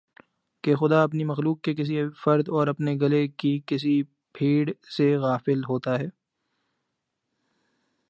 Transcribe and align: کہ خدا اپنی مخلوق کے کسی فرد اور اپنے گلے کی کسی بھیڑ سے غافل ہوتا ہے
کہ 0.63 0.75
خدا 0.75 1.01
اپنی 1.03 1.23
مخلوق 1.23 1.61
کے 1.61 1.73
کسی 1.73 1.97
فرد 2.23 2.49
اور 2.49 2.67
اپنے 2.67 2.95
گلے 3.01 3.27
کی 3.27 3.59
کسی 3.65 4.01
بھیڑ 4.35 4.69
سے 4.97 5.15
غافل 5.17 5.63
ہوتا 5.69 5.99
ہے 5.99 6.07